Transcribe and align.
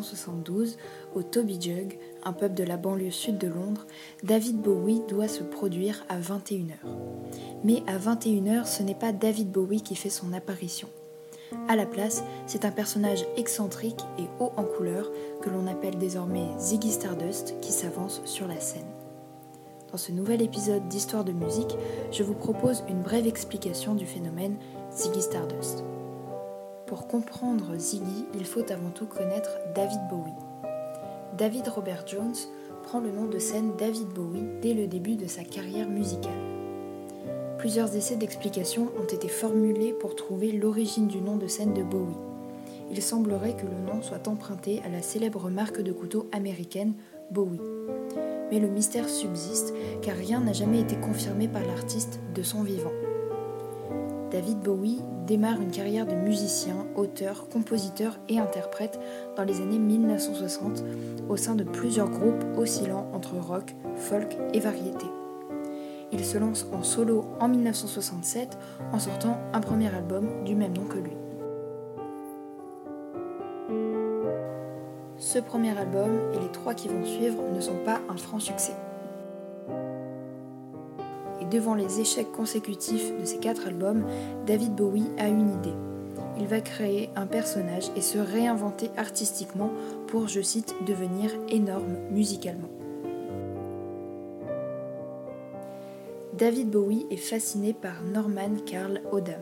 1972, 0.00 0.76
au 1.14 1.22
Toby 1.22 1.60
Jug, 1.60 1.98
un 2.24 2.32
pub 2.32 2.54
de 2.54 2.64
la 2.64 2.76
banlieue 2.76 3.10
sud 3.10 3.38
de 3.38 3.48
Londres, 3.48 3.86
David 4.22 4.56
Bowie 4.60 5.02
doit 5.08 5.28
se 5.28 5.42
produire 5.42 6.04
à 6.08 6.18
21h. 6.18 6.74
Mais 7.62 7.82
à 7.86 7.98
21h, 7.98 8.66
ce 8.66 8.82
n'est 8.82 8.94
pas 8.94 9.12
David 9.12 9.50
Bowie 9.50 9.82
qui 9.82 9.94
fait 9.94 10.10
son 10.10 10.32
apparition. 10.32 10.88
À 11.68 11.76
la 11.76 11.86
place, 11.86 12.24
c'est 12.46 12.64
un 12.64 12.70
personnage 12.70 13.24
excentrique 13.36 14.00
et 14.18 14.24
haut 14.40 14.52
en 14.56 14.64
couleur 14.64 15.10
que 15.40 15.50
l'on 15.50 15.66
appelle 15.66 15.98
désormais 15.98 16.48
Ziggy 16.58 16.90
Stardust 16.90 17.54
qui 17.60 17.72
s'avance 17.72 18.22
sur 18.24 18.48
la 18.48 18.58
scène. 18.58 18.82
Dans 19.92 19.98
ce 19.98 20.10
nouvel 20.10 20.42
épisode 20.42 20.88
d'Histoire 20.88 21.24
de 21.24 21.30
musique, 21.30 21.76
je 22.10 22.24
vous 22.24 22.34
propose 22.34 22.82
une 22.88 23.02
brève 23.02 23.28
explication 23.28 23.94
du 23.94 24.06
phénomène 24.06 24.56
Ziggy 24.90 25.22
Stardust. 25.22 25.84
Pour 26.94 27.08
comprendre 27.08 27.76
Ziggy, 27.76 28.24
il 28.34 28.44
faut 28.44 28.70
avant 28.70 28.90
tout 28.90 29.06
connaître 29.06 29.58
David 29.74 29.98
Bowie. 30.08 30.30
David 31.36 31.66
Robert 31.66 32.06
Jones 32.06 32.36
prend 32.84 33.00
le 33.00 33.10
nom 33.10 33.24
de 33.24 33.40
scène 33.40 33.72
David 33.76 34.06
Bowie 34.10 34.44
dès 34.62 34.74
le 34.74 34.86
début 34.86 35.16
de 35.16 35.26
sa 35.26 35.42
carrière 35.42 35.88
musicale. 35.88 36.30
Plusieurs 37.58 37.96
essais 37.96 38.14
d'explication 38.14 38.92
ont 38.96 39.12
été 39.12 39.26
formulés 39.26 39.92
pour 39.92 40.14
trouver 40.14 40.52
l'origine 40.52 41.08
du 41.08 41.20
nom 41.20 41.36
de 41.36 41.48
scène 41.48 41.74
de 41.74 41.82
Bowie. 41.82 42.14
Il 42.92 43.02
semblerait 43.02 43.56
que 43.56 43.66
le 43.66 43.92
nom 43.92 44.00
soit 44.00 44.28
emprunté 44.28 44.80
à 44.86 44.88
la 44.88 45.02
célèbre 45.02 45.50
marque 45.50 45.80
de 45.80 45.90
couteaux 45.90 46.28
américaine 46.30 46.94
Bowie. 47.32 47.60
Mais 48.52 48.60
le 48.60 48.68
mystère 48.68 49.08
subsiste 49.08 49.74
car 50.00 50.14
rien 50.14 50.38
n'a 50.38 50.52
jamais 50.52 50.82
été 50.82 50.94
confirmé 50.94 51.48
par 51.48 51.66
l'artiste 51.66 52.20
de 52.36 52.42
son 52.44 52.62
vivant. 52.62 52.92
David 54.34 54.58
Bowie 54.58 55.00
démarre 55.28 55.60
une 55.60 55.70
carrière 55.70 56.06
de 56.06 56.14
musicien, 56.16 56.74
auteur, 56.96 57.48
compositeur 57.48 58.18
et 58.28 58.40
interprète 58.40 58.98
dans 59.36 59.44
les 59.44 59.60
années 59.60 59.78
1960 59.78 60.82
au 61.28 61.36
sein 61.36 61.54
de 61.54 61.62
plusieurs 61.62 62.10
groupes 62.10 62.44
oscillant 62.56 63.08
entre 63.12 63.36
rock, 63.36 63.76
folk 63.94 64.36
et 64.52 64.58
variété. 64.58 65.06
Il 66.10 66.24
se 66.24 66.36
lance 66.36 66.66
en 66.72 66.82
solo 66.82 67.26
en 67.38 67.46
1967 67.46 68.58
en 68.92 68.98
sortant 68.98 69.38
un 69.52 69.60
premier 69.60 69.94
album 69.94 70.42
du 70.44 70.56
même 70.56 70.72
nom 70.72 70.86
que 70.86 70.98
lui. 70.98 71.16
Ce 75.16 75.38
premier 75.38 75.78
album 75.78 76.10
et 76.34 76.40
les 76.40 76.50
trois 76.50 76.74
qui 76.74 76.88
vont 76.88 77.04
suivre 77.04 77.40
ne 77.54 77.60
sont 77.60 77.78
pas 77.84 78.00
un 78.08 78.16
franc 78.16 78.40
succès 78.40 78.74
devant 81.50 81.74
les 81.74 82.00
échecs 82.00 82.32
consécutifs 82.32 83.12
de 83.18 83.24
ces 83.24 83.38
quatre 83.38 83.66
albums, 83.66 84.04
David 84.46 84.74
Bowie 84.74 85.10
a 85.18 85.28
une 85.28 85.50
idée. 85.50 85.74
Il 86.38 86.46
va 86.46 86.60
créer 86.60 87.10
un 87.14 87.26
personnage 87.26 87.90
et 87.96 88.00
se 88.00 88.18
réinventer 88.18 88.90
artistiquement 88.96 89.70
pour, 90.08 90.28
je 90.28 90.40
cite, 90.40 90.74
devenir 90.86 91.30
énorme 91.48 91.96
musicalement. 92.10 92.68
David 96.36 96.70
Bowie 96.70 97.06
est 97.10 97.16
fasciné 97.16 97.72
par 97.72 98.02
Norman 98.02 98.56
Carl 98.66 99.00
Odam, 99.12 99.40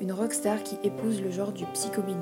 une 0.00 0.12
rockstar 0.12 0.62
qui 0.62 0.76
épouse 0.84 1.20
le 1.20 1.32
genre 1.32 1.50
du 1.50 1.64
psychobilly, 1.66 2.16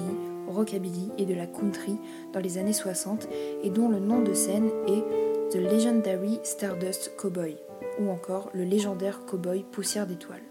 rockabilly 0.49 1.11
et 1.19 1.27
de 1.27 1.35
la 1.35 1.47
country 1.47 1.99
dans 2.33 2.41
les 2.41 2.57
années 2.57 2.73
60 2.73 3.29
et 3.63 3.69
dont 3.69 3.91
le 3.91 3.99
nom 3.99 4.23
de 4.23 4.33
scène 4.33 4.71
est 4.89 5.36
The 5.51 5.59
Legendary 5.59 6.41
Stardust 6.43 7.13
Cowboy 7.17 7.57
ou 8.01 8.11
encore 8.11 8.51
le 8.53 8.65
légendaire 8.65 9.25
cowboy 9.27 9.65
Poussière 9.71 10.09
d'étoiles. 10.09 10.43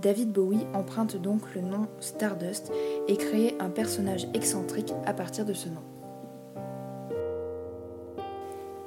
David 0.00 0.32
Bowie 0.32 0.66
emprunte 0.72 1.16
donc 1.16 1.42
le 1.54 1.60
nom 1.60 1.86
Stardust 2.00 2.72
et 3.08 3.18
crée 3.18 3.56
un 3.60 3.68
personnage 3.68 4.26
excentrique 4.32 4.94
à 5.04 5.12
partir 5.12 5.44
de 5.44 5.52
ce 5.52 5.68
nom. 5.68 5.82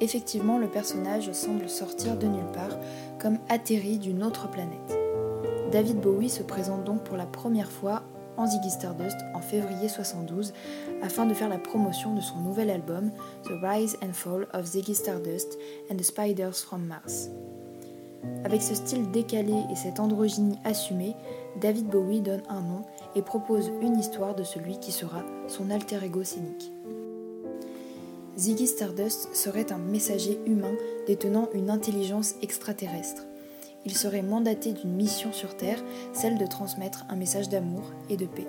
Effectivement, 0.02 0.58
le 0.58 0.68
personnage 0.68 1.32
semble 1.32 1.70
sortir 1.70 2.18
de 2.18 2.26
nulle 2.26 2.52
part, 2.52 2.80
comme 3.22 3.38
atterri 3.50 4.00
d'une 4.00 4.24
autre 4.24 4.50
planète. 4.50 4.98
David 5.72 6.00
Bowie 6.02 6.30
se 6.30 6.42
présente 6.42 6.86
donc 6.86 7.04
pour 7.04 7.18
la 7.18 7.28
première 7.28 7.72
fois 7.72 8.02
Ziggy 8.46 8.70
Stardust 8.70 9.18
en 9.34 9.40
février 9.40 9.88
72 9.88 10.54
afin 11.02 11.26
de 11.26 11.34
faire 11.34 11.50
la 11.50 11.58
promotion 11.58 12.14
de 12.14 12.22
son 12.22 12.40
nouvel 12.40 12.70
album 12.70 13.12
The 13.44 13.54
Rise 13.62 13.98
and 14.04 14.14
Fall 14.14 14.48
of 14.54 14.66
Ziggy 14.66 14.96
Stardust 14.96 15.58
and 15.90 15.96
the 15.96 16.04
Spiders 16.04 16.62
from 16.64 16.86
Mars. 16.86 17.30
Avec 18.46 18.62
ce 18.62 18.76
style 18.76 19.10
décalé 19.12 19.54
et 19.72 19.76
cette 19.76 20.00
androgynie 20.00 20.60
assumée, 20.64 21.16
David 21.62 21.88
Bowie 21.88 22.22
donne 22.22 22.44
un 22.50 22.62
nom 22.62 22.84
et 23.16 23.22
propose 23.22 23.72
une 23.82 23.98
histoire 23.98 24.36
de 24.36 24.44
celui 24.44 24.80
qui 24.80 24.92
sera 24.92 25.24
son 25.48 25.70
alter 25.70 26.00
ego 26.04 26.24
scénique. 26.24 26.72
Ziggy 28.38 28.68
Stardust 28.68 29.36
serait 29.36 29.72
un 29.72 29.78
messager 29.78 30.40
humain 30.46 30.74
détenant 31.06 31.50
une 31.54 31.70
intelligence 31.70 32.36
extraterrestre. 32.42 33.24
Il 33.86 33.96
serait 33.96 34.22
mandaté 34.22 34.74
d'une 34.74 34.94
mission 34.94 35.34
sur 35.34 35.58
Terre, 35.58 35.84
celle 36.14 36.38
de 36.38 36.46
transmettre 36.46 37.06
un 37.10 37.16
message 37.16 37.50
d'amour 37.50 37.92
et 38.10 38.18
de 38.18 38.26
paix. 38.26 38.48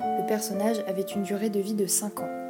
Le 0.00 0.26
personnage 0.26 0.78
avait 0.86 1.02
une 1.02 1.22
durée 1.22 1.50
de 1.50 1.60
vie 1.60 1.74
de 1.74 1.86
5 1.86 2.20
ans 2.20 2.42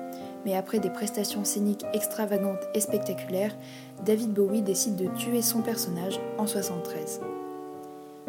mais 0.44 0.56
après 0.56 0.78
des 0.78 0.90
prestations 0.90 1.44
scéniques 1.44 1.84
extravagantes 1.92 2.68
et 2.74 2.80
spectaculaires, 2.80 3.56
David 4.04 4.32
Bowie 4.32 4.62
décide 4.62 4.96
de 4.96 5.06
tuer 5.16 5.42
son 5.42 5.62
personnage 5.62 6.20
en 6.38 6.46
73. 6.46 7.20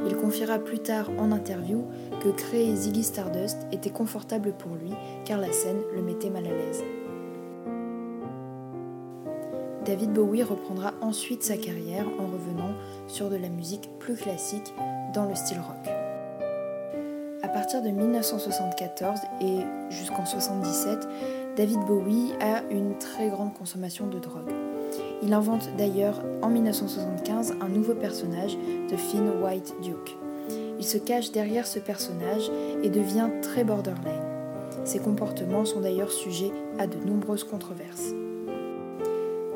Il 0.06 0.16
confiera 0.18 0.59
plus 0.59 0.80
tard 0.80 1.09
en 1.18 1.31
interview 1.31 1.85
que 2.22 2.30
créer 2.30 2.75
Ziggy 2.75 3.03
Stardust 3.03 3.59
était 3.72 3.91
confortable 3.91 4.53
pour 4.53 4.75
lui 4.75 4.91
car 5.25 5.40
la 5.40 5.51
scène 5.51 5.81
le 5.95 6.01
mettait 6.01 6.30
mal 6.30 6.45
à 6.45 6.51
l'aise. 6.51 6.84
David 9.85 10.13
Bowie 10.13 10.44
reprendra 10.44 10.94
ensuite 11.01 11.44
sa 11.44 11.57
carrière 11.57 12.05
en 12.17 12.27
revenant 12.27 12.73
sur 13.07 13.29
de 13.29 13.35
la 13.35 13.49
musique 13.49 13.89
plus 13.99 14.16
classique 14.16 14.73
dans 15.13 15.25
le 15.25 15.35
style 15.35 15.57
rock. 15.59 15.94
À 17.41 17.49
partir 17.49 17.81
de 17.81 17.89
1974 17.89 19.19
et 19.41 19.57
jusqu'en 19.89 20.23
1977, 20.23 21.07
David 21.57 21.79
Bowie 21.81 22.31
a 22.39 22.63
une 22.71 22.97
très 22.97 23.27
grande 23.27 23.53
consommation 23.53 24.07
de 24.07 24.19
drogue. 24.19 24.51
Il 25.21 25.33
invente 25.33 25.69
d'ailleurs 25.77 26.21
en 26.41 26.50
1975 26.50 27.55
un 27.59 27.67
nouveau 27.67 27.94
personnage, 27.94 28.57
The 28.88 28.95
Finn 28.95 29.29
White 29.44 29.75
Duke. 29.81 30.15
Il 30.79 30.85
se 30.85 30.97
cache 30.97 31.31
derrière 31.31 31.67
ce 31.67 31.79
personnage 31.79 32.50
et 32.83 32.89
devient 32.89 33.29
très 33.41 33.65
borderline. 33.65 34.23
Ses 34.85 35.00
comportements 35.00 35.65
sont 35.65 35.81
d'ailleurs 35.81 36.11
sujets 36.11 36.51
à 36.79 36.88
de 36.88 36.97
nombreuses 37.05 37.44
controverses. 37.44 38.13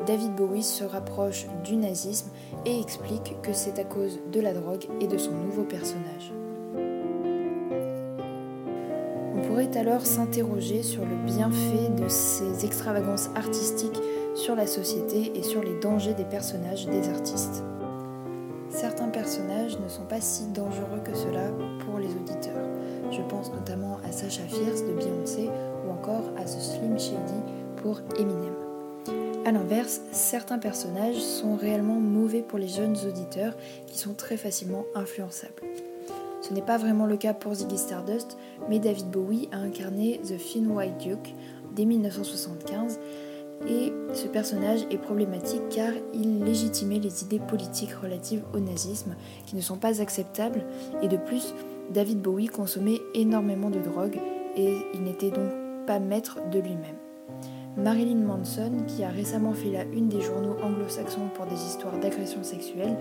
David 0.08 0.36
Bowie 0.36 0.62
se 0.62 0.84
rapproche 0.84 1.44
du 1.64 1.76
nazisme 1.76 2.30
et 2.64 2.80
explique 2.80 3.36
que 3.42 3.52
c'est 3.52 3.78
à 3.78 3.84
cause 3.84 4.18
de 4.32 4.40
la 4.40 4.54
drogue 4.54 4.86
et 5.02 5.06
de 5.06 5.18
son 5.18 5.32
nouveau 5.32 5.64
personnage. 5.64 6.32
pourrait 9.46 9.76
alors 9.76 10.06
s'interroger 10.06 10.82
sur 10.82 11.04
le 11.04 11.16
bienfait 11.26 11.90
de 11.96 12.08
ces 12.08 12.64
extravagances 12.64 13.28
artistiques 13.34 14.00
sur 14.34 14.54
la 14.54 14.66
société 14.66 15.32
et 15.34 15.42
sur 15.42 15.62
les 15.62 15.78
dangers 15.80 16.14
des 16.14 16.24
personnages 16.24 16.86
des 16.86 17.08
artistes. 17.08 17.62
Certains 18.70 19.08
personnages 19.08 19.78
ne 19.78 19.88
sont 19.88 20.04
pas 20.04 20.20
si 20.20 20.46
dangereux 20.52 21.00
que 21.04 21.14
cela 21.14 21.50
pour 21.84 21.98
les 21.98 22.10
auditeurs. 22.14 22.68
Je 23.10 23.20
pense 23.22 23.52
notamment 23.52 23.98
à 24.08 24.12
Sacha 24.12 24.44
Fierce 24.44 24.84
de 24.84 24.92
Beyoncé 24.92 25.50
ou 25.86 25.90
encore 25.90 26.24
à 26.38 26.44
The 26.44 26.60
Slim 26.60 26.98
Shady 26.98 27.42
pour 27.82 28.00
Eminem. 28.18 28.67
A 29.48 29.50
l'inverse, 29.50 30.02
certains 30.12 30.58
personnages 30.58 31.16
sont 31.16 31.56
réellement 31.56 31.98
mauvais 31.98 32.42
pour 32.42 32.58
les 32.58 32.68
jeunes 32.68 32.98
auditeurs 33.06 33.54
qui 33.86 33.96
sont 33.96 34.12
très 34.12 34.36
facilement 34.36 34.84
influençables. 34.94 35.62
Ce 36.42 36.52
n'est 36.52 36.60
pas 36.60 36.76
vraiment 36.76 37.06
le 37.06 37.16
cas 37.16 37.32
pour 37.32 37.54
Ziggy 37.54 37.78
Stardust, 37.78 38.36
mais 38.68 38.78
David 38.78 39.06
Bowie 39.06 39.48
a 39.50 39.56
incarné 39.56 40.20
The 40.22 40.36
Finn 40.36 40.70
White 40.70 40.98
Duke 40.98 41.32
dès 41.74 41.86
1975 41.86 43.00
et 43.66 43.90
ce 44.12 44.26
personnage 44.26 44.82
est 44.90 44.98
problématique 44.98 45.66
car 45.70 45.92
il 46.12 46.44
légitimait 46.44 46.98
les 46.98 47.22
idées 47.22 47.40
politiques 47.40 47.94
relatives 48.02 48.44
au 48.52 48.60
nazisme 48.60 49.16
qui 49.46 49.56
ne 49.56 49.62
sont 49.62 49.78
pas 49.78 50.02
acceptables 50.02 50.62
et 51.00 51.08
de 51.08 51.16
plus 51.16 51.54
David 51.90 52.20
Bowie 52.20 52.48
consommait 52.48 53.00
énormément 53.14 53.70
de 53.70 53.80
drogue 53.80 54.18
et 54.58 54.74
il 54.92 55.04
n'était 55.04 55.30
donc 55.30 55.86
pas 55.86 56.00
maître 56.00 56.36
de 56.52 56.58
lui-même. 56.58 57.07
Marilyn 57.78 58.24
Manson, 58.24 58.72
qui 58.88 59.04
a 59.04 59.08
récemment 59.08 59.52
fait 59.52 59.70
la 59.70 59.84
une 59.84 60.08
des 60.08 60.20
journaux 60.20 60.56
anglo-saxons 60.62 61.28
pour 61.34 61.46
des 61.46 61.54
histoires 61.54 61.96
d'agression 62.00 62.42
sexuelle, 62.42 62.96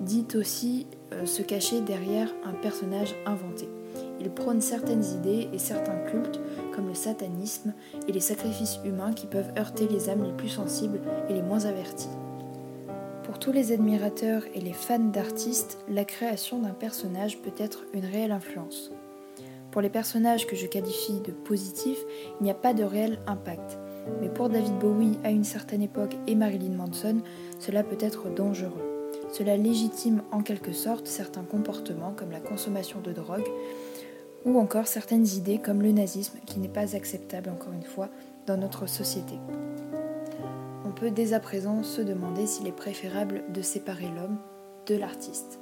dit 0.00 0.26
aussi 0.34 0.86
euh, 1.12 1.26
se 1.26 1.42
cacher 1.42 1.82
derrière 1.82 2.32
un 2.44 2.54
personnage 2.54 3.14
inventé. 3.26 3.68
Il 4.20 4.30
prône 4.30 4.62
certaines 4.62 5.04
idées 5.04 5.48
et 5.52 5.58
certains 5.58 5.98
cultes, 6.10 6.40
comme 6.74 6.88
le 6.88 6.94
satanisme 6.94 7.74
et 8.08 8.12
les 8.12 8.20
sacrifices 8.20 8.78
humains 8.84 9.12
qui 9.12 9.26
peuvent 9.26 9.52
heurter 9.58 9.86
les 9.88 10.08
âmes 10.08 10.24
les 10.24 10.32
plus 10.32 10.48
sensibles 10.48 11.00
et 11.28 11.34
les 11.34 11.42
moins 11.42 11.66
averties. 11.66 12.08
Pour 13.24 13.38
tous 13.38 13.52
les 13.52 13.72
admirateurs 13.72 14.44
et 14.54 14.60
les 14.60 14.72
fans 14.72 14.98
d'artistes, 14.98 15.78
la 15.86 16.06
création 16.06 16.60
d'un 16.60 16.70
personnage 16.70 17.42
peut 17.42 17.52
être 17.58 17.84
une 17.92 18.06
réelle 18.06 18.32
influence. 18.32 18.90
Pour 19.70 19.82
les 19.82 19.90
personnages 19.90 20.46
que 20.46 20.56
je 20.56 20.66
qualifie 20.66 21.20
de 21.20 21.32
positifs, 21.32 22.04
il 22.40 22.44
n'y 22.44 22.50
a 22.50 22.54
pas 22.54 22.74
de 22.74 22.84
réel 22.84 23.18
impact, 23.26 23.78
Mais 24.20 24.28
pour 24.28 24.48
David 24.48 24.78
Bowie 24.78 25.18
à 25.24 25.30
une 25.30 25.44
certaine 25.44 25.82
époque 25.82 26.16
et 26.26 26.34
Marilyn 26.34 26.76
Manson, 26.76 27.20
cela 27.58 27.82
peut 27.82 27.98
être 28.00 28.28
dangereux. 28.34 29.10
Cela 29.32 29.56
légitime 29.56 30.22
en 30.30 30.42
quelque 30.42 30.72
sorte 30.72 31.06
certains 31.06 31.42
comportements 31.42 32.12
comme 32.16 32.30
la 32.30 32.40
consommation 32.40 33.00
de 33.00 33.12
drogue 33.12 33.48
ou 34.44 34.58
encore 34.58 34.86
certaines 34.86 35.26
idées 35.26 35.58
comme 35.58 35.82
le 35.82 35.92
nazisme 35.92 36.38
qui 36.46 36.58
n'est 36.58 36.68
pas 36.68 36.94
acceptable 36.94 37.50
encore 37.50 37.72
une 37.72 37.82
fois 37.82 38.08
dans 38.46 38.56
notre 38.56 38.86
société. 38.86 39.34
On 40.84 40.90
peut 40.90 41.10
dès 41.10 41.32
à 41.32 41.40
présent 41.40 41.82
se 41.82 42.02
demander 42.02 42.46
s'il 42.46 42.66
est 42.66 42.72
préférable 42.72 43.42
de 43.52 43.62
séparer 43.62 44.08
l'homme 44.14 44.38
de 44.86 44.96
l'artiste. 44.96 45.58